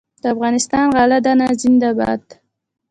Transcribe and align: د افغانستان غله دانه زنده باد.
د 0.21 0.23
افغانستان 0.33 0.85
غله 0.95 1.17
دانه 1.25 1.47
زنده 1.61 1.89
باد. 1.97 2.21